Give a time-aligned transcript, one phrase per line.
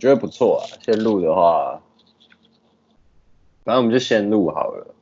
[0.00, 0.64] 觉得不错啊。
[0.82, 1.80] 先录的话，
[3.64, 4.94] 反正我们就先录好了，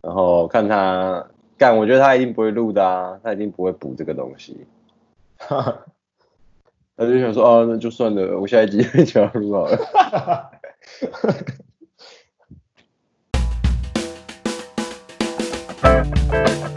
[0.00, 1.26] 然后看他
[1.58, 4.66] 干，我觉得他一定不会录的啊，他一定不会补这个东西。
[5.38, 10.50] 他就想说哦，那就算了，我下一集就要录好了。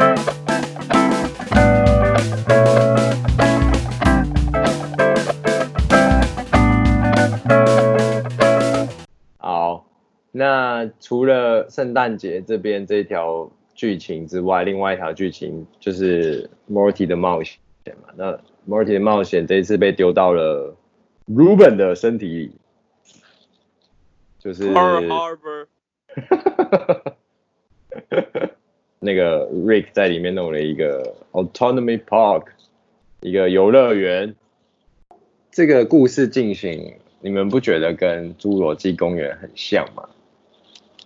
[10.41, 17.61] 那除了圣诞节这边这条剧情之外，另外一条剧情就是 Morty 的冒险
[18.01, 18.11] 嘛。
[18.15, 20.75] 那 Morty 的冒险这一次被丢到了
[21.27, 22.51] Ruben 的身体里，
[24.39, 25.67] 就是 Harbor
[28.97, 32.47] 那个 Rick 在里面弄了一个 Autonomy Park，
[33.19, 34.35] 一个游乐园。
[35.51, 40.09] 这个故事进行，你们不觉得跟侏罗纪公园很像吗？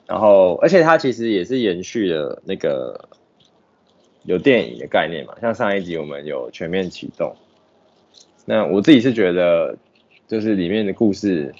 [0.07, 3.09] 然后，而且它其实也是延续了那个
[4.23, 7.35] 有电影的概念嘛，像上一集我们有全面启动。
[8.45, 9.77] 那我自己是觉得，
[10.27, 11.55] 就是里面的故事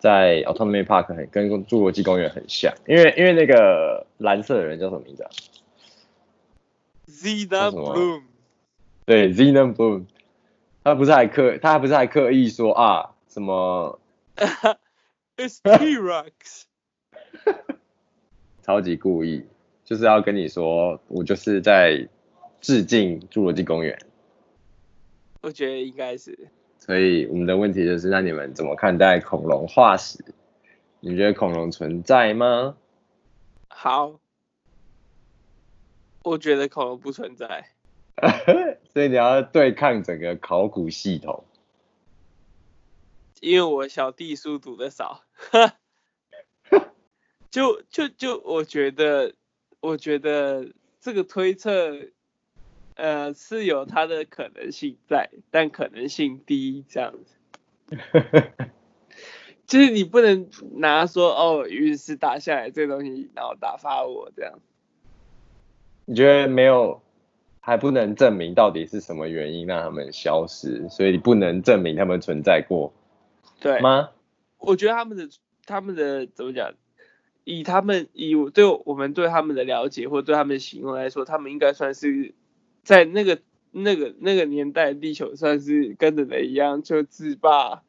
[0.00, 5.30] 在 Autonomy Park 很跟侏罗纪公园很像，因为因为那个蓝色的人叫什么名字啊
[7.08, 8.22] ？Xenon Bloom，
[9.06, 10.06] 对，Xenon Bloom，
[10.82, 14.00] 他不是还刻，他还不是还刻意说啊什么？
[15.36, 16.64] It's T-Rex，
[18.62, 19.44] 超级故意，
[19.84, 22.08] 就是要跟你说，我就是在
[22.60, 23.98] 致敬侏罗纪公园。
[25.42, 26.48] 我觉得应该是。
[26.78, 30.18] 所以我们的问题就是，那你们怎么看待恐龙化石？
[31.00, 32.76] 你觉得恐龙存在吗？
[33.68, 34.20] 好。
[36.22, 37.70] 我觉得恐龙不存在，
[38.92, 41.44] 所以你要对抗整个考古系统。
[43.40, 45.22] 因为我小弟书读的少，
[47.50, 49.34] 就就就我觉得，
[49.80, 50.68] 我觉得
[51.00, 51.96] 这个推测，
[52.94, 57.34] 呃，是有它的可能性在，但可能性低这样子。
[59.66, 64.58] 就是你不能拿说哦，陨石打下来这个东西，然后打发我这样。
[66.04, 67.02] 你觉得没有，
[67.60, 72.92] 还不能证明到底是什么原因让他们消失，所以你不能证明他们存在过，
[73.60, 74.10] 对吗？
[74.58, 75.28] 我觉得他们的
[75.66, 76.72] 他们的怎么讲？
[77.44, 82.34] 以他们以对我们对他们的了解或对他们的行为来说，他们应该算是
[82.82, 83.40] 在那个
[83.72, 87.82] 那个那个年代，地球算是跟人类一样，就自霸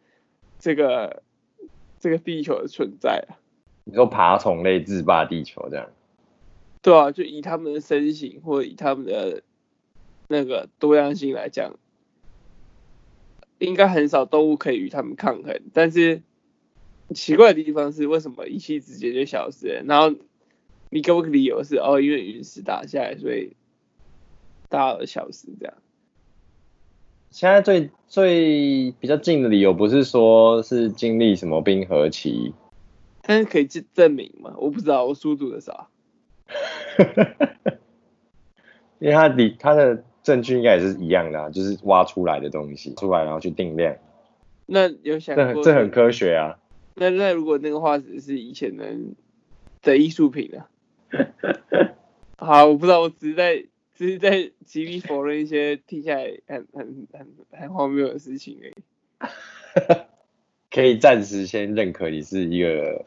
[0.60, 1.24] 这个
[2.00, 3.28] 这个地球的存在。
[3.84, 5.88] 你说爬虫类自霸地球这样？
[6.84, 9.44] 对啊，就以他们的身形或以他们的
[10.28, 11.76] 那个多样性来讲，
[13.60, 15.62] 应该很少动物可以与他们抗衡。
[15.74, 16.24] 但是
[17.14, 19.84] 奇怪的地方是，为什么一气之间就消失了？
[19.86, 20.16] 然后
[20.90, 23.54] 你给我个理由是，哦，因为陨石打下来，所以
[24.70, 25.74] 大而消失这样。
[27.30, 32.54] 现在最最比较近的理由不是说是经历什么冰河期，
[33.22, 34.54] 但是可以证证明吗？
[34.58, 35.90] 我不知道，我书读的少。
[39.00, 43.96] 因为它的它的证据应该也是一样的啊，就是挖出来的东西出来，然后去定量。
[44.66, 46.58] 那有想过这这很科学啊？
[46.96, 48.85] 那那如果那个化石是以前的
[49.81, 50.66] 的艺术品呢？
[52.38, 53.66] 好，我不知道，我只是在
[53.96, 58.74] 只是在极力否认一些听起来很很很很荒谬的事情而已。
[60.72, 63.06] 可以暂时先认可你是一个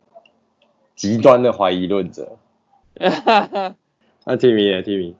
[0.94, 2.38] 极端的怀疑论者。
[3.00, 3.76] 哈哈哈，
[4.24, 5.14] 那 Timmy 呢？Timmy，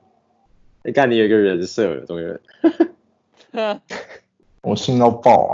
[0.83, 2.39] 你看你有一个人设了，终于。
[4.61, 5.53] 我信到爆啊！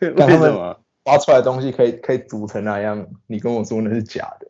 [0.00, 0.80] 为什么？
[1.04, 3.06] 挖出来的东西可以可以组成那样？
[3.26, 4.46] 你跟我说那是假的？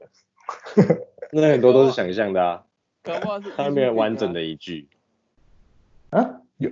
[1.32, 2.64] 那很多都是想象的啊。
[3.02, 4.88] 搞不好是他没有完整的一句。
[6.10, 6.40] 啊？
[6.58, 6.70] 有？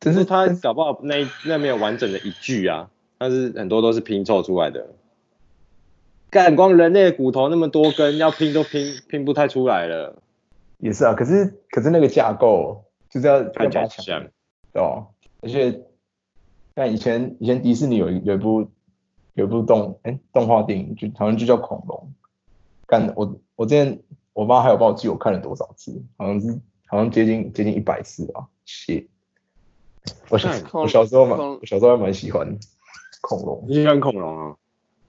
[0.00, 4.88] 只是他搞不好那那没有完整的一句啊，但是很多都是拼凑出来的。
[6.30, 10.22] 干，光人类的骨头那么多根，要拼都拼拼不太出来了。
[10.78, 14.26] 也是啊，可是可是那个架构就是要看起来像，
[14.72, 15.08] 对哦。
[15.42, 15.82] 而且，
[16.76, 18.70] 像以前以前迪士尼有一有一部
[19.34, 22.12] 有一部动哎、欸、动画电影，就好像就叫恐龙。
[22.86, 28.46] 干，我我之前我妈还有帮我记我看了多少次，好像是好像接近接近一百次啊。
[28.64, 29.06] 谢。
[30.28, 32.58] 我小我小时候蛮我小时候还蛮喜欢
[33.20, 33.64] 恐龙。
[33.68, 34.56] 你喜欢恐龙啊？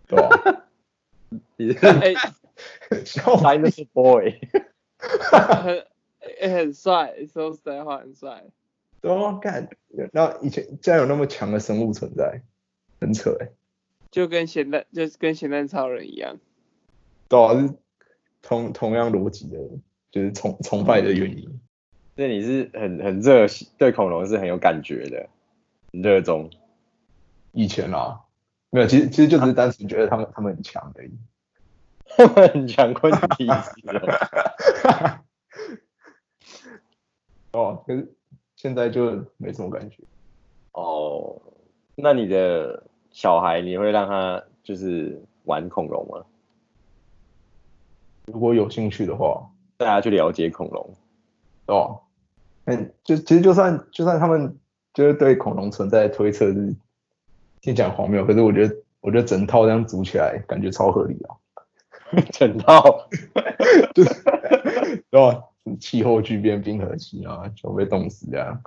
[0.08, 0.66] 对吧？
[1.56, 2.14] 你 哎，
[3.06, 4.38] 小孩那是 boy，
[5.00, 5.86] 很
[6.42, 8.44] 很帅，说实在话很帅。
[9.00, 9.70] 对啊，干，
[10.12, 12.42] 那以前竟然有那么强的生物存在，
[13.00, 13.52] 很扯哎、欸。
[14.12, 16.38] 就跟咸蛋，就是跟咸蛋超人一样。
[17.30, 17.74] 对啊，是
[18.42, 19.58] 同同样逻辑的，
[20.12, 21.60] 就是崇崇拜的原因。
[22.18, 23.48] 所以你是很很热，
[23.78, 25.30] 对恐龙是很有感觉的，
[25.92, 26.50] 热衷。
[27.54, 28.22] 以前啊，
[28.70, 31.12] 没有，其实其实就只是单纯觉得他们他们很强而已。
[32.06, 33.72] 他 们很强，关你屁事
[37.54, 38.14] 哦，可是
[38.56, 40.04] 现在就没什么感觉。
[40.74, 41.42] 哦，
[41.96, 46.24] 那你的小孩你会让他就是玩恐龙吗？
[48.26, 50.94] 如果有兴趣的话，大家去了解恐龙。
[51.66, 52.00] 哦，
[52.66, 54.58] 嗯，就其实就算就算他们
[54.94, 56.76] 就是对恐龙存在的推测是
[57.62, 61.36] 听起来荒谬，可是我觉得我觉得整套这样组起来感觉超合理啊。
[62.32, 63.08] 整套，
[63.96, 64.24] 就是，
[65.10, 65.44] 对吧？
[65.80, 68.62] 气候巨变、冰河期啊，就被冻死这样。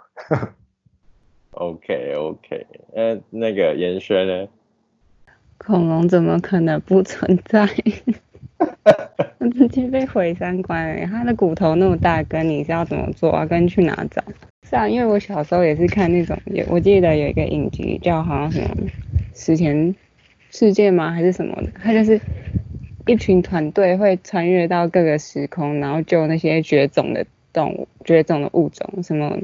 [1.54, 4.48] OK OK，呃，那个严轩呢？
[5.58, 7.66] 恐龙怎么可能不存在？
[9.52, 11.06] 直接被毁三观了。
[11.06, 13.46] 它的骨头那么大根，你是要怎么做啊？
[13.46, 14.22] 跟去哪找？
[14.68, 18.68] 是啊，因为我小时候也是看那种，有我记得有一个影集叫好像什么
[19.34, 19.94] 《史前
[20.50, 21.10] 世界》吗？
[21.10, 21.70] 还是什么的？
[21.82, 22.20] 它就是。
[23.06, 29.38] 一群团队会穿越到各个时空，然后救那些绝种的动物、绝种的物种，什么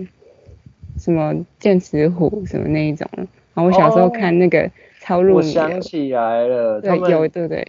[1.00, 3.08] 什么剑齿虎什么那一种。
[3.16, 3.26] 然
[3.56, 4.70] 后我小时候看那个
[5.00, 5.36] 超入迷。
[5.36, 7.66] 我想起来了，对，有对对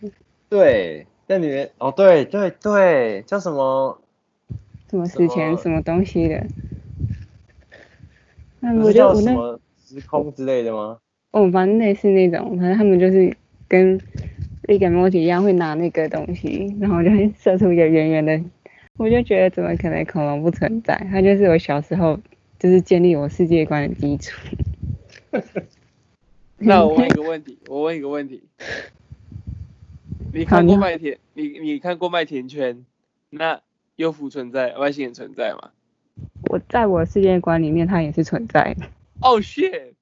[0.50, 3.98] 对，那里面哦，对对对，叫什么？
[4.90, 6.46] 什么史前什么东西的？
[8.60, 11.00] 那不是叫什么时空之类的吗？
[11.32, 13.36] 哦，反正类似那种，反正他们就是
[13.68, 14.00] 跟。
[14.68, 18.40] 一个摩羯一样会拿那个东西，然后就会射出一个圆圆的，
[18.98, 20.96] 我就觉得怎么可能恐龙不存在？
[21.12, 22.18] 它就是我小时候
[22.62, 24.38] 就是建立我世界观的基础。
[26.60, 28.44] 那我问一个问题，我问一个问题，
[30.32, 31.18] 你看过麦田？
[31.34, 32.86] 你你看过麦田圈？
[33.32, 33.60] 那
[33.96, 35.72] 幽浮存在，外星人存在吗？
[36.52, 38.86] 我在我世界观里面，它也是存在的。
[39.22, 39.94] 哦、oh,，shit！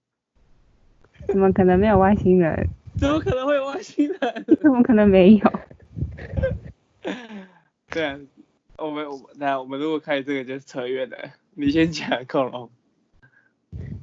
[1.28, 2.68] 怎么可能没有外星人？
[2.98, 4.46] 怎么可能会有外星人？
[4.62, 5.60] 怎么可能没有？
[7.90, 8.20] 对啊，
[8.78, 11.18] 我们我那我们如果开这个就是扯远了。
[11.60, 12.70] 你先讲恐龙。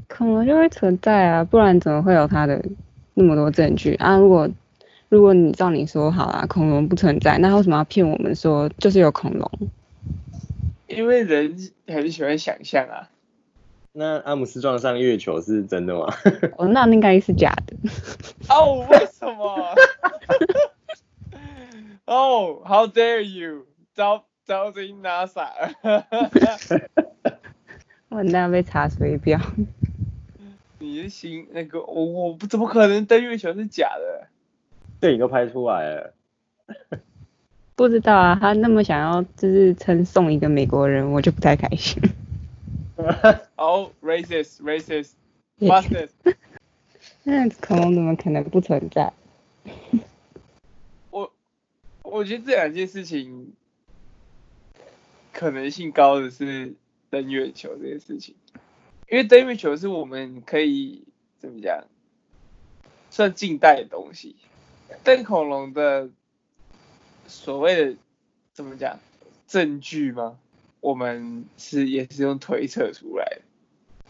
[0.09, 2.63] 恐龙就会存在啊，不然怎么会有它的
[3.15, 4.19] 那么多证据啊？
[4.19, 4.47] 如果
[5.09, 9.51] 如果你照你说好啊，恐龙不存在，那为什么要骗我们说就是有恐龙？
[10.87, 11.57] 因为人
[11.87, 13.09] 很喜欢想象啊。
[13.93, 16.13] 那阿姆斯壮上月球是真的吗？
[16.59, 17.75] 哦，那应该是假的。
[18.51, 19.75] 哦，为什么？
[22.05, 23.65] 哦、oh,，How dare you！
[23.95, 25.49] 招招进 NASA。
[28.17, 29.39] 我那被查水表。
[30.79, 34.29] 你的心那个，我我不怎么可能登月球是假的？
[34.99, 36.15] 电影都拍出来了。
[37.75, 42.03] 不知道啊，他那么想要就是称颂一个美国人，我就不太开心。
[43.57, 46.09] 哦、oh,，racist，racist，bastard。
[47.25, 49.13] 那恐龙怎么可能不存在？
[51.11, 51.31] 我
[52.03, 53.53] 我觉得这两件事情
[55.35, 56.73] 可能性高的是
[57.17, 58.35] 登月球这件事情，
[59.09, 61.03] 因为登月球是我们可以
[61.39, 61.85] 怎么讲，
[63.09, 64.37] 算近代的东西。
[65.03, 66.11] 登恐龙的
[67.27, 67.97] 所谓的
[68.53, 68.99] 怎么讲
[69.47, 70.39] 证据吗？
[70.81, 73.41] 我们是也是用推测出来的，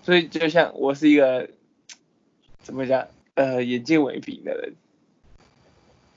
[0.02, 1.48] 所以就像我是一个
[2.58, 4.74] 怎么讲呃眼见为凭的人。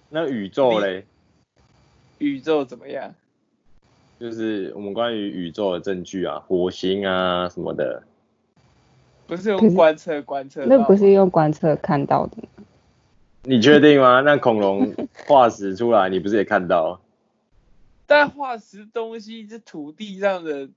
[0.10, 1.06] 那宇宙嘞？
[2.18, 3.14] 宇宙怎么样？
[4.20, 8.04] 就是我们关于宇宙的证据啊，火星啊什么的。
[9.26, 10.66] 不是用观测观测？
[10.66, 12.66] 那不是用观测看到的吗？
[13.44, 14.22] 你确定吗？
[14.22, 14.94] 那恐龙
[15.28, 17.00] 化石出来，你不是也看到？
[18.06, 20.68] 但化石东西，这土地上的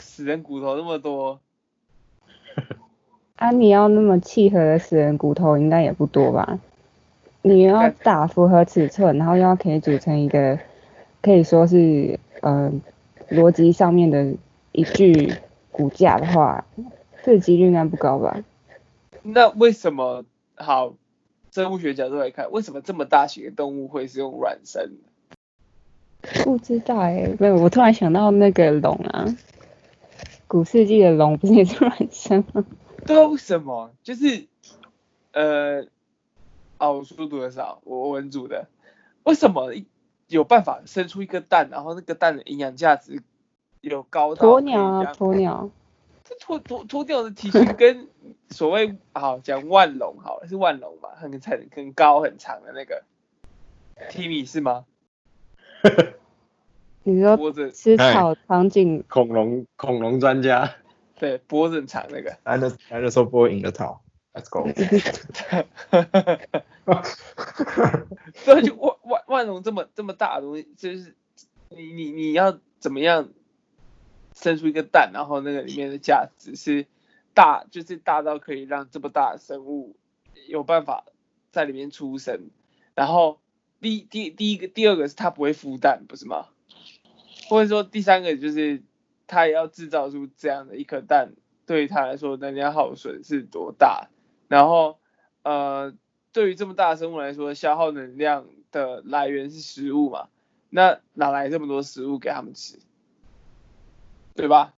[0.00, 1.38] 死人骨头那么多，
[3.36, 6.58] 啊，你要那么契合的死人骨头应该也不多吧？
[7.42, 10.58] 你要打符合尺寸，然后又要可以组成一个
[11.22, 12.72] 可以说是呃
[13.28, 14.34] 逻辑上面的
[14.72, 15.34] 一句
[15.70, 16.66] 骨架的话，
[17.22, 18.42] 这个几率应该不高吧？
[19.22, 20.94] 那为什么好
[21.50, 24.92] 生物学角度来看，为什么这么大型的动物会是用卵生？
[26.44, 29.26] 不知道哎、欸，没有，我突然想到那个龙啊，
[30.46, 32.64] 古世纪的龙不是也是卵生吗？
[33.06, 33.92] 对，为什么？
[34.02, 34.46] 就是，
[35.32, 35.86] 呃，
[36.78, 38.68] 哦，我书读的少，我文组的，
[39.22, 39.72] 为什么
[40.28, 43.22] 有办法生出一个蛋，然后那个蛋的营养价值
[43.80, 44.46] 有高到？
[44.46, 45.70] 鸵鸟啊，鸵鸟。
[46.24, 48.06] 这鸵鸵鸵鸟的体型跟
[48.50, 53.02] 所谓好讲万龙好了，是万龙嘛，很很很高很长的那个
[54.10, 54.84] Timmy 是吗？
[57.04, 60.74] 你说脖子吃草场景恐龙恐龙专家，
[61.18, 62.36] 对脖子很长那个。
[62.44, 63.96] Dinosaur Dinosaur Boy in the town。
[64.38, 64.70] Let's go。
[68.44, 71.16] 对，就万万万龙这么这么大的东西，就是
[71.70, 73.30] 你你你要怎么样
[74.34, 76.86] 生出一个蛋，然后那个里面的价值是
[77.34, 79.96] 大，就是大到可以让这么大的生物
[80.46, 81.04] 有办法
[81.50, 82.50] 在里面出生。
[82.94, 83.40] 然后
[83.80, 86.46] 第第第一个第二个是它不会孵蛋，不是吗？
[87.48, 88.82] 或者说第三个就是
[89.26, 91.32] 它也要制造出这样的一颗蛋，
[91.66, 94.08] 对于它来说能量耗损是多大？
[94.48, 94.98] 然后
[95.44, 95.94] 呃。
[96.30, 100.28] 对于这么大的生物来说，消耗能量的来源是食物嘛？
[100.70, 102.78] 那哪来这么多食物给他们吃？
[104.36, 104.74] 对吧？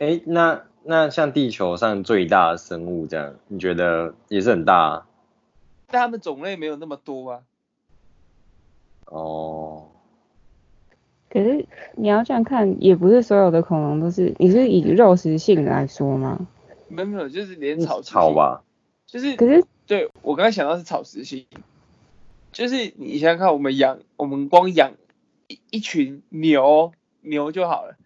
[0.00, 5.06] 哎，那那像地球上最大的生物这样，你觉得也是很大啊？
[5.86, 7.42] 但它们种类没有那么多啊。
[9.06, 9.88] 哦。
[11.28, 16.48] 可是你要这样看，也不是所有的恐龙都是，你是以肉食性来说吗？
[16.88, 18.64] 没有没有，就是连草草吧。
[19.14, 19.36] 就是。
[19.36, 19.64] 可是。
[19.86, 21.44] 对，我刚才想到是草食性，
[22.52, 24.94] 就是你想想看，我们养，我们光养
[25.46, 27.98] 一一群牛牛就好了，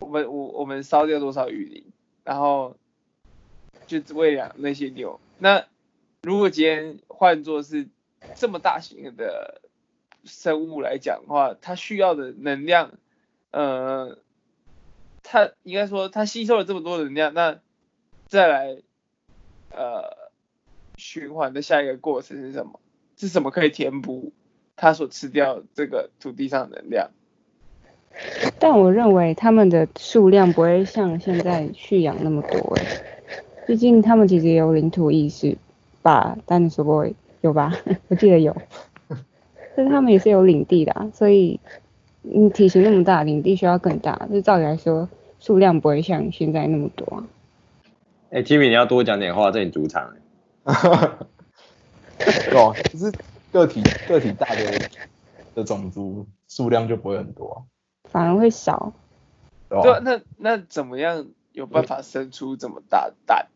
[0.00, 1.84] 我们我我们烧掉多少雨林，
[2.24, 2.76] 然后
[3.86, 5.20] 就只喂养那些牛。
[5.38, 5.64] 那
[6.22, 7.86] 如果今天换作是
[8.34, 9.60] 这么大型的
[10.24, 12.94] 生物来讲的话，它需要的能量，
[13.52, 14.18] 呃，
[15.22, 17.60] 它应该说它吸收了这么多能量，那
[18.26, 18.78] 再来，
[19.76, 20.22] 呃。
[20.98, 22.78] 循环的下一个过程是什么？
[23.16, 24.30] 是什么可以填补
[24.76, 27.10] 它所吃掉这个土地上的能量？
[28.60, 32.84] 但我认为它们的数量不会像现在蓄养那么多哎，
[33.66, 35.56] 毕竟它们其实也有领土意识
[36.02, 36.36] 吧？
[36.46, 37.72] 但你说不会有吧？
[38.08, 38.54] 我记得有，
[39.74, 41.58] 但是它们也是有领地的啊，所以
[42.20, 45.08] 你体型那么大，领地需要更大，就照理来说
[45.40, 47.26] 数量不会像现在那么多啊。
[48.32, 50.16] 哎，Timmy，你要多讲点话，这你主场。
[50.64, 53.12] 哦，就是
[53.52, 54.88] 个体个体大的
[55.54, 57.66] 的种族数量就不会很多，
[58.04, 58.94] 反而会少。
[59.68, 63.48] 对，那那怎么样有办法生出这么大的蛋？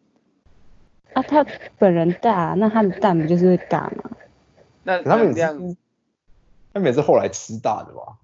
[1.14, 1.46] 啊，他
[1.78, 4.10] 本人大，那他的蛋不就是会大吗？
[4.82, 5.56] 那他们这样，
[6.74, 8.18] 他们也是后来吃大的吧？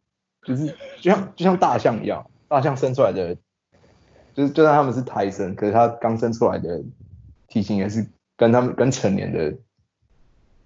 [0.45, 0.67] 就是
[1.01, 3.39] 就像就像大象一样，大象生出来的，
[4.35, 6.83] 就是就算他们是胎生，可是他刚生出来的
[7.49, 8.07] 体型也是。
[8.35, 9.57] 跟他们跟成年的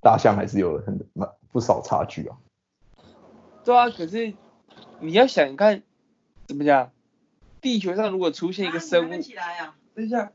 [0.00, 2.38] 大象还是有很蛮不少差距啊。
[3.64, 4.32] 对啊，可是
[5.00, 5.82] 你要想看
[6.46, 6.90] 怎么讲？
[7.60, 10.32] 地球上如果出现一个生物，啊、起来啊、等一下，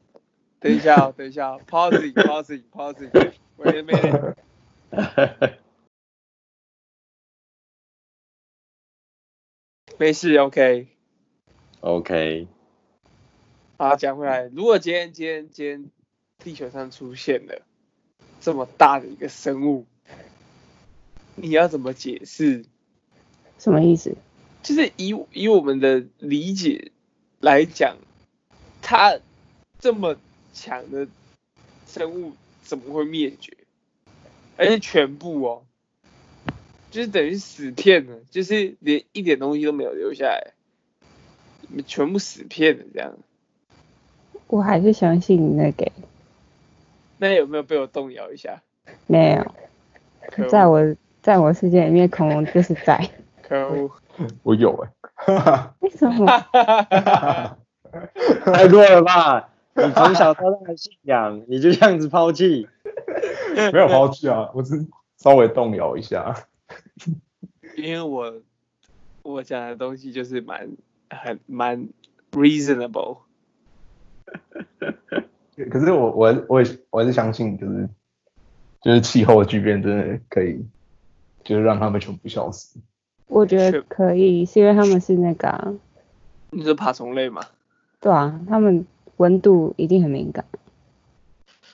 [0.59, 4.35] 等一下、哦，等一下、 哦、，pausing，pausing，pausing，喂，没没，
[9.97, 10.87] 没事，OK，OK。
[11.81, 12.47] Okay.
[13.81, 15.91] 好，讲回来，如果今天，今天，今天。
[16.37, 17.63] 地球上出现了
[18.39, 19.87] 这么大的一个生物，
[21.35, 22.63] 你要怎么解释？
[23.57, 24.15] 什么意思？
[24.61, 26.91] 就是以以我们的理解
[27.39, 27.97] 来讲，
[28.83, 29.19] 它
[29.79, 30.15] 这么
[30.53, 31.07] 强的
[31.87, 33.57] 生物怎么会灭绝？
[34.57, 35.65] 而且全部哦，
[36.91, 40.53] 就是等于死片了，就是连一点东西都没有留下来，
[41.87, 43.17] 全部死片了这样。
[44.51, 45.89] 我还是相信你那个。
[47.17, 48.61] 那有没有被我动摇一下？
[49.07, 53.09] 没有，在我在我世界里面，恐龙就是在。
[53.41, 53.89] 可恶，
[54.43, 54.89] 我有哎、
[55.33, 55.73] 欸。
[55.79, 56.25] 为什么？
[58.45, 59.49] 太弱了吧！
[59.73, 62.67] 你从小到大的信仰，你就这样子抛弃？
[63.71, 64.85] 没有抛弃啊，我只是
[65.17, 66.35] 稍微动摇一下。
[67.77, 68.33] 因为我
[69.21, 70.69] 我讲的东西就是蛮
[71.09, 71.87] 很蛮
[72.31, 73.19] reasonable。
[75.69, 77.89] 可是我我我也我还是相信，就是
[78.81, 80.65] 就是气候巨变真的可以，
[81.43, 82.79] 就是让他们全部消失。
[83.27, 85.73] 我觉得可以，是因为他们是那个、啊，
[86.49, 87.41] 你是爬虫类嘛？
[87.99, 88.85] 对啊，他们
[89.17, 90.45] 温度一定很敏感。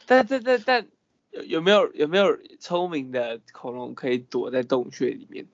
[0.06, 0.86] 但但但但
[1.32, 5.46] 有有没有有没有聪明的恐龙可以躲在洞穴里面？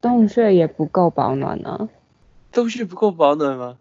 [0.00, 1.88] 洞穴也不够保暖啊。
[2.52, 3.78] 洞穴不够保暖吗？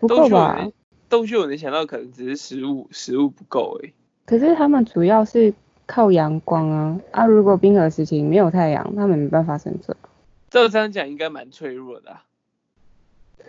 [0.00, 0.68] 不够吧。
[1.12, 3.92] 洞穴我能想到可能只是食物，食物不够诶。
[4.24, 5.52] 可是他们主要是
[5.84, 9.94] 靠阳光啊，啊如果冰河时期没有太阳，他们没办法生存。
[10.48, 12.24] 照这样讲应该蛮脆弱的啊。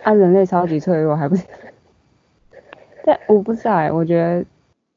[0.02, 1.46] 啊人类超级脆弱还不是？
[3.06, 4.44] 但我不知道哎，我觉得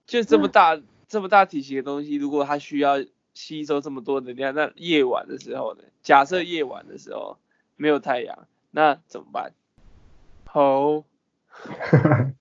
[0.05, 2.97] 就这么大、嗯、这么大体型的东西，如果它需要
[3.33, 5.83] 吸收这么多能量，那夜晚的时候呢？
[6.03, 7.37] 假设夜晚的时候
[7.77, 9.53] 没有太阳，那怎么办？
[10.43, 11.05] 好，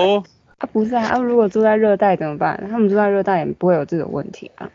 [0.00, 0.24] 好
[0.58, 2.66] 啊，不是啊，啊，如果住在热带怎么办？
[2.70, 4.70] 他们住在热带也不会有这种问题啊。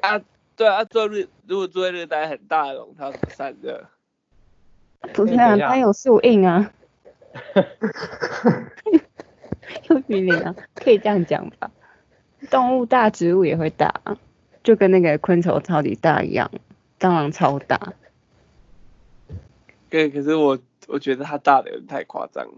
[0.00, 0.20] 啊，
[0.56, 3.86] 对啊，住热如果住在热带很大的笼，它怎么散热？
[5.12, 6.72] 不是啊，它有树荫啊。
[9.88, 11.70] 有雨林啊，可以这样讲吧？
[12.50, 13.94] 动物大，植物也会大，
[14.64, 16.50] 就跟那个昆虫超级大一样，
[16.98, 17.92] 蟑螂超大。
[19.88, 20.58] 对，可是我
[20.88, 22.54] 我觉得它大的有点太夸张了。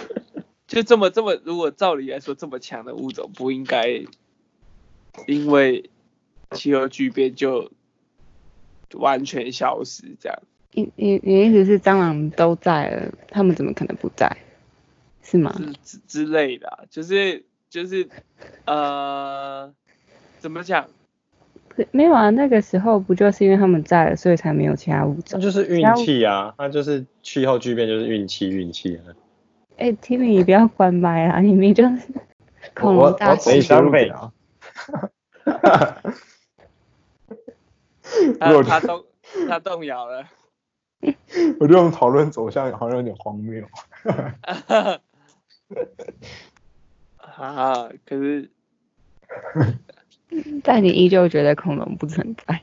[0.66, 4.02] 就这么这么，如果照理来说这么强的物种，不应该
[5.26, 5.90] 因为
[6.52, 7.70] 气候巨变就
[8.94, 10.38] 完全消失这样。
[10.72, 14.36] 你你你意思是蟑螂都在了，他们怎么可能不在？
[15.22, 15.52] 是吗？
[15.82, 18.08] 之之类的、啊，就是就是
[18.64, 19.72] 呃，
[20.38, 20.88] 怎么讲？
[21.90, 25.32] 没有啊，那个时候不就是因为他们在了，所以才没有其他物种。
[25.32, 29.02] 那就是运气啊，那就是气候巨变，就是运气运气啊。
[29.76, 32.02] 哎，Timmy，你不要关麦啊，你明明就是
[32.74, 33.50] 恐龙大师。
[33.50, 34.32] 没想法啊。
[38.40, 39.04] 他他动
[39.48, 40.26] 他动摇了。
[41.60, 43.66] 我觉得我们讨论走向好像有点荒谬。
[47.18, 48.50] 啊，可是，
[50.64, 52.62] 但你依旧觉得恐龙不存在？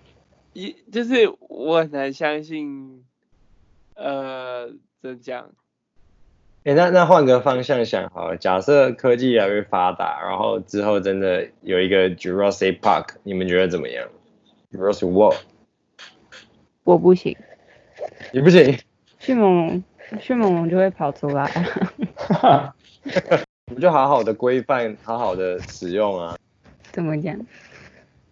[0.53, 3.05] 一就是我很难相信，
[3.95, 4.67] 呃，
[5.01, 5.51] 怎么讲？
[6.65, 14.07] 哎、欸，那那换个方向想好了，假设科技越来越发达，然后之后真的有一个 Jurassic Park，你们觉得怎么样
[14.71, 15.35] ？Jurassic World？
[16.85, 17.35] 我不行。
[18.31, 18.79] 你不行，
[19.19, 19.83] 迅猛龙，
[20.21, 21.51] 迅猛龙就会跑出来。
[23.67, 26.37] 我们就好好的规范，好好的使用啊。
[26.91, 27.37] 怎么讲？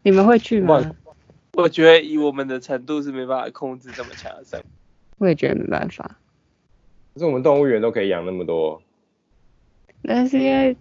[0.04, 0.96] 你们会去吗？
[1.54, 4.63] 我觉得以我们的程度是没办法控制这么强的生物。
[5.17, 6.17] 我也觉得没办法。
[7.13, 8.82] 可是我们动物园都可以养那么多。
[10.02, 10.78] 那是因为，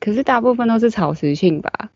[0.00, 1.90] 可是大部分都是草食性吧？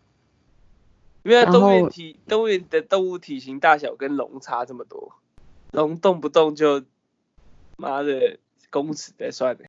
[1.24, 5.12] 因为动物园体动物园的动物体型大小跟龙差这么多。
[5.70, 6.82] 龙动不动就，
[7.76, 8.38] 妈的
[8.70, 9.64] 公尺在算的。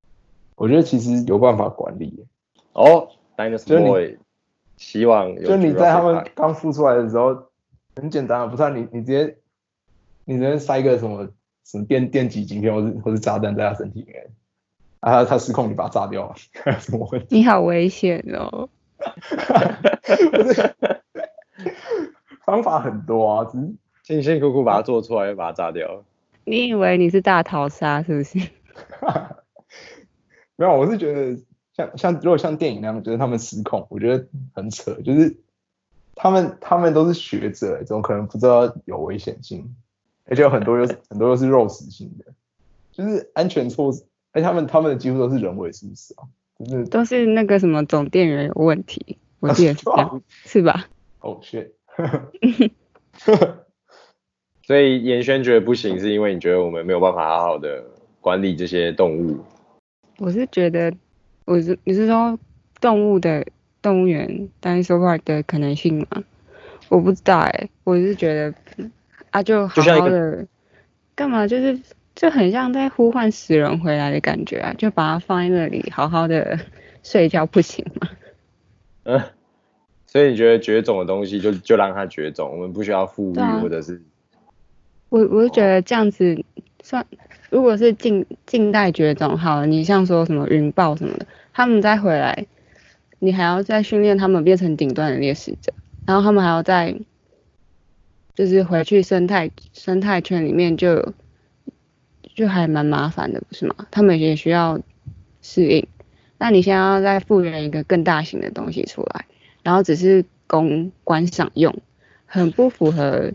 [0.55, 2.25] 我觉得其实有办法管理。
[2.73, 4.17] 哦，Dinosaur Boy，
[4.77, 7.45] 希望就你在他们刚孵出来的时候，
[7.95, 9.37] 很简单啊，不是你你直接，
[10.25, 11.29] 你直接塞一个什么
[11.63, 14.29] 什么电电极晶片或是或是炸弹在他身体里面，
[14.99, 16.35] 啊，他失控你把他炸掉了，
[16.79, 17.37] 什么问题？
[17.37, 18.69] 你好危险哦。
[22.45, 23.73] 方法很多啊，只是。
[24.03, 26.03] 辛辛苦苦把它做出来，又把它炸掉。
[26.43, 28.37] 你以为你是大逃杀是不是？
[30.57, 31.41] 没有，我是觉得
[31.73, 34.91] 像像如果像电影那样，觉得他们失控，我觉得很扯。
[35.05, 35.37] 就是
[36.15, 39.73] 他们他们都是学者，怎么可能不知道有危险性？
[40.25, 42.25] 而且有很多又是很多又是肉食性的，
[42.91, 44.03] 就是安全措施。
[44.31, 46.23] 而且他们他们的几乎都是人为，是不是啊？
[46.59, 50.87] 就是都是那个什么总电源有问题，我记得是这样， 是吧？
[51.19, 51.71] 哦，shit。
[54.65, 57.83] 所以严轩觉得不行，是因为你觉得我们没有办法好好的
[58.21, 59.39] 管理这些动物。
[60.17, 60.93] 我是觉得，
[61.45, 62.39] 我是你是说
[62.79, 63.45] 动物的
[63.81, 66.23] 动物园，Dinosaur Park 的可能性吗？
[66.89, 68.53] 我不知道哎、欸，我是觉得
[69.33, 70.45] 啊，就好好的
[71.15, 71.79] 干嘛，就是
[72.15, 76.59] 就很像在呼唤死人回来的感觉啊，就把它放在那里好好的
[77.01, 78.09] 睡觉不行吗？
[79.05, 79.21] 嗯，
[80.05, 84.01] 所以你觉得绝种的东西就就让它绝种，我们不需要复育或者是。
[85.09, 86.43] 我我就觉得这样子
[86.81, 87.05] 算，
[87.49, 92.45] 如果是近近代绝种，好了，你像说什么云豹什么的，他们再回来，
[93.19, 95.73] 你还要再训练他们变成顶端的猎食者，
[96.07, 96.95] 然后他们还要再，
[98.35, 101.13] 就是回去生态生态圈里面就，
[102.35, 103.87] 就还蛮麻烦的，不是吗？
[103.91, 104.79] 他们也需要
[105.41, 105.87] 适应，
[106.37, 109.25] 那你现在要再复原一个更大型的东西出来，
[109.63, 111.75] 然后只是供观赏用，
[112.25, 113.31] 很不符合。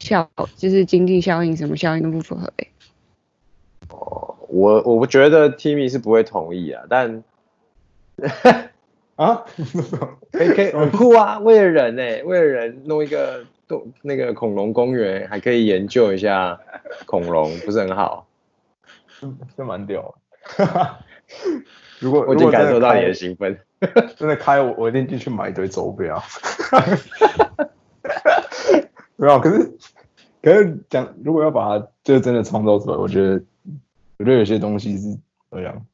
[0.00, 2.70] 效就是经济效应，什么效应都不符合诶、欸。
[3.90, 7.24] 哦，我我不觉得 Timmy 是不会同意啊，但
[9.16, 9.44] 啊，
[10.30, 16.58] 可以可以很酷啊，为了人呢、欸，为了人弄一个动那个恐龙公园，还可以研究一下
[17.06, 18.26] 恐龙，不是很好？
[19.56, 20.14] 是蛮屌
[20.56, 20.96] 的。
[22.00, 23.58] 如果我已经感受到你的兴奋，
[24.16, 26.22] 真的开我我一定进去买一堆周边啊。
[29.16, 29.76] 没有，可是
[30.40, 33.42] 可是讲，如果要把它就真的创造出来，我觉得
[34.18, 35.10] 我觉得有些东西是
[35.50, 35.84] 怎么样，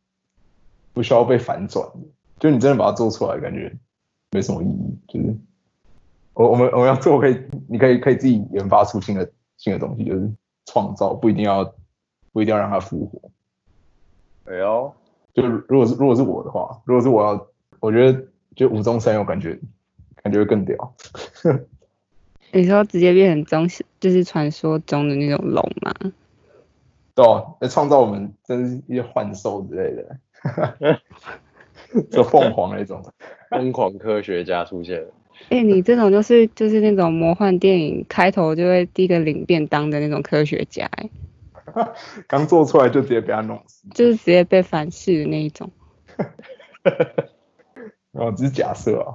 [0.93, 1.95] 不需要被反转的，
[2.39, 3.75] 就你真的把它做出来，感觉
[4.31, 4.99] 没什么意义。
[5.09, 5.35] 就是
[6.35, 10.31] 我我们我们要做，可以你可以可以自己研发出新的新的东西，就是
[10.67, 11.65] 创造，不一定要
[12.33, 13.31] 不一定要让它复活。
[14.53, 14.93] 哎呦，
[15.33, 17.47] 就如果是如果是我的话，如果是我要，
[17.81, 19.59] 我觉得就无中生有，感觉
[20.23, 20.95] 感觉会更屌。
[22.53, 23.69] 你说直接变成中，
[24.01, 25.93] 就是传说中的那种龙吗？
[27.15, 31.01] 对、哦，来创造我们真是一些幻兽之类的
[32.11, 33.01] 就凤凰那种
[33.51, 35.09] 疯狂科学家出现了。
[35.49, 41.11] 哎、欸，你这种就是就是那种魔幻电影开头就会第一个领便当的那种科学家，哎，
[42.27, 45.71] 刚做出来就直接被他弄死，就是直接被反噬的那一种。
[48.13, 49.15] 然后只是假设啊。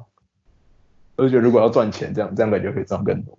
[1.16, 3.38] 我就觉得如果要赚钱，这样这样感觉可以赚更多。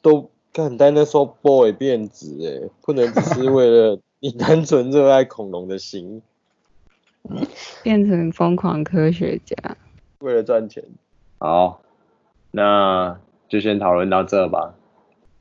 [0.00, 6.22] 都看 Dinosaur Boy 变质哎，不能只是为了 你单纯热爱恐龙的心，
[7.82, 9.76] 变成疯狂科学家，
[10.24, 10.82] 为了赚钱。
[11.36, 11.82] 好，
[12.50, 14.72] 那就先讨论到这吧。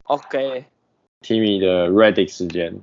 [0.04, 2.78] OK，Timmy 的 Reddit 时间。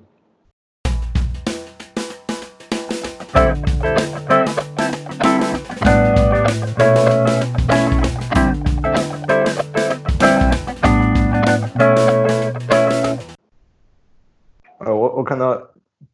[14.79, 15.53] 呃，我我看到，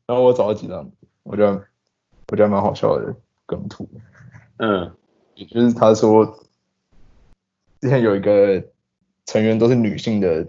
[0.06, 0.90] 然后我找了几张，
[1.22, 1.52] 我觉得
[2.26, 3.14] 我觉得蛮好笑的
[3.46, 3.88] 梗图。
[4.56, 4.90] 嗯，
[5.36, 6.26] 也就是他说，
[7.80, 8.64] 之前有一个
[9.26, 10.48] 成员都是女性的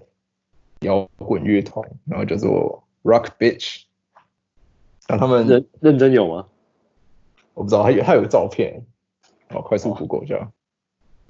[0.79, 3.83] 摇滚乐团，然后叫做 Rock Bitch。
[5.07, 6.47] 然后他们认认真有吗？
[7.53, 8.85] 我不知道，他有他有个照片，
[9.49, 10.51] 好，快速 Google 一下。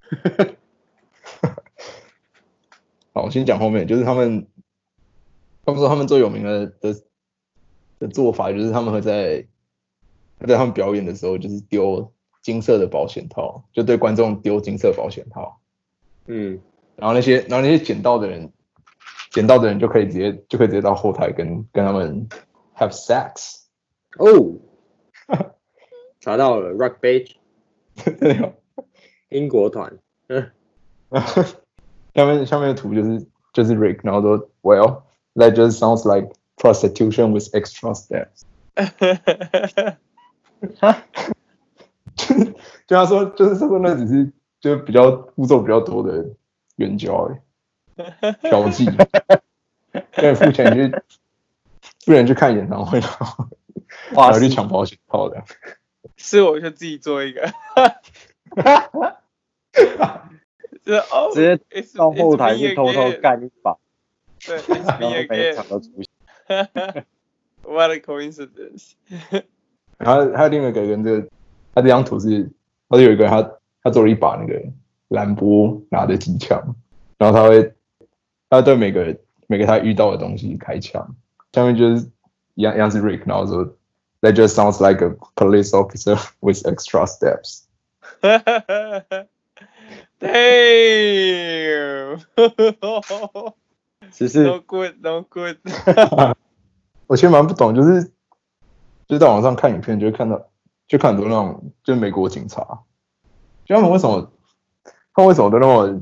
[3.13, 4.48] 好，我先讲后面，就是他们，
[5.65, 6.96] 他们说他们最有名的的。
[8.00, 9.43] 的做法就是他们会在
[10.48, 12.13] 在他们表演的时候，就是丢
[12.48, 15.60] 金色的保险套，就对观众丢金色保险套。
[16.28, 16.62] 嗯，
[16.96, 18.54] 然后那些然后那些捡到的人，
[19.32, 22.30] 捡到的人就可以直接就可以直接到后台跟跟他们
[22.78, 23.66] have sex。
[24.18, 24.56] 哦，
[26.22, 27.32] 查到了，Rock Bait，
[29.28, 30.00] 英国团。
[30.30, 30.50] 嗯，
[32.16, 38.46] 下面下面的图就是就是 Rick，然后说，Well，that just sounds like Prostitution with extra steps。
[40.80, 41.04] 哈，
[42.88, 46.26] 就他说，就是说那只是就比较步骤比较多的
[46.76, 47.30] 援交
[47.95, 48.86] 哎， 调剂，
[50.12, 50.89] 对，付钱去，
[52.06, 53.47] 付钱去看演唱会，然后
[54.13, 55.43] 花去抢保险套的。
[56.15, 58.00] 是我就自己做一个，哈
[58.91, 60.30] 哈，
[61.34, 61.60] 直接
[61.95, 63.78] 到后台去偷偷干一把，
[64.45, 64.58] 对，
[65.28, 67.06] 没抢到出现。
[67.63, 68.93] What a coincidence！
[69.97, 71.28] 然后还有另外一个人，这个
[71.78, 72.50] 他这张图是，
[72.90, 73.52] 他就有一个他
[73.84, 74.60] 他做了一把那个
[75.10, 76.76] 兰博拿的机枪，
[77.20, 77.72] 然后他会
[78.50, 81.16] 他对每个每个他遇到的东西开枪，
[81.54, 82.10] 下面就是
[82.56, 83.76] 一样一样是 Rick，然后说
[84.22, 87.66] That just sounds like a police officer with extra steps。
[90.20, 90.32] Damn！
[94.12, 95.58] 只是 No good, no good。
[97.06, 98.06] 我其实蛮不懂，就是
[99.08, 100.47] 就是在网上看影片，就会看到，
[100.88, 102.84] 就看很多那种，就是美国警察，
[103.65, 104.32] 就他们为什么，
[105.13, 106.02] 他们为什么都那么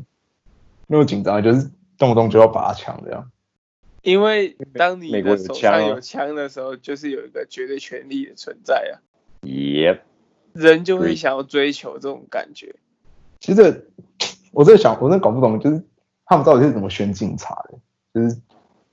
[0.88, 3.32] 那么紧张，就是动不动就要拔枪这样？
[4.02, 9.02] 因为当你的手上有枪的时候，就是有一个绝对权力的存在啊。
[9.41, 10.00] Yep，
[10.54, 12.76] 人就会想要追求这种感觉。
[13.39, 13.86] 其实、这个、
[14.52, 15.84] 我在想，我真的搞不懂，就是
[16.26, 17.80] 他们到底是怎么选警察的？
[18.13, 18.41] 就是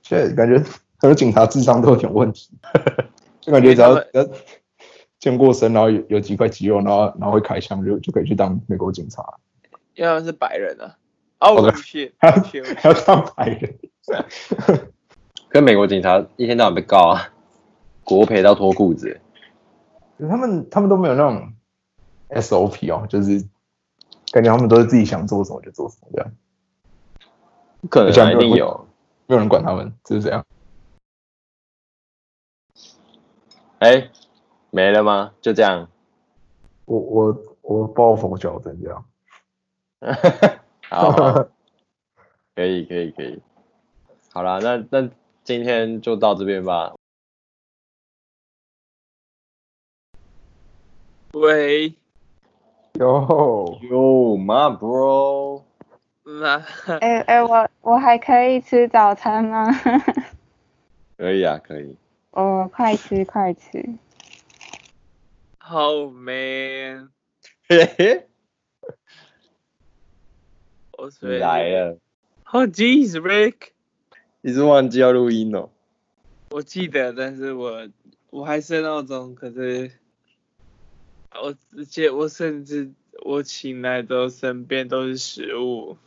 [0.01, 0.63] 现在感觉。
[0.99, 2.49] 很多警察智商都有点问题，
[3.41, 4.23] 就感觉只要只要
[5.23, 9.23] 健过身，然后有有几块肌肉，然后然后会开枪，就就可以去当美国警察。
[9.95, 10.97] 因为他们是白人啊，
[11.39, 12.35] 哦，我去，还要
[12.75, 13.73] 还要当白人，
[15.47, 17.29] 跟美国警察一天到晚被告啊，
[18.03, 19.21] 国赔到脱裤子。
[20.19, 21.53] 他们他们都没有那种
[22.31, 23.47] SOP 哦，就是
[24.33, 26.31] 感觉他们都是自己想做什么就做什么这样。
[27.79, 28.85] 不可能一定有，
[29.27, 30.45] 没有人管他们，就是这样。
[33.79, 34.11] 哎、欸，
[34.73, 35.31] 没了吗？
[35.39, 35.87] 就这样？
[36.85, 39.05] 我我我抱佛脚， 这样。
[40.89, 41.47] 好，好，
[42.55, 43.39] 可以可以可以。
[44.33, 45.07] 好了，那那
[45.43, 46.95] 今天就到这边吧。
[51.33, 51.93] 喂。
[52.93, 55.61] 哟哟，my bro。
[56.23, 56.57] 那。
[56.99, 59.67] 哎哎、我我还可以吃早餐吗？
[61.15, 61.95] 可以啊，可以。
[62.31, 63.87] 哦，快吃快吃。
[65.69, 67.09] Oh man！
[67.69, 68.27] 嘿嘿，
[70.97, 71.97] 我你来了
[72.51, 73.69] ，Oh jeez, Rick！
[74.41, 75.69] 你是忘记要录音哦？
[76.51, 77.87] 我记得，但是我
[78.29, 79.91] 我还设闹钟，可是
[81.41, 82.91] 我直接我甚至
[83.23, 85.97] 我醒来之后身边都是食物。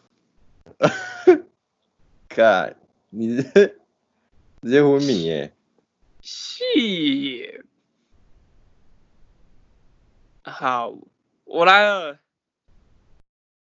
[2.29, 2.77] God！，
[3.09, 3.43] 你是
[4.61, 5.55] 直接昏迷耶？
[6.21, 7.66] 是。
[10.47, 10.93] 好，
[11.45, 12.26] 我来了。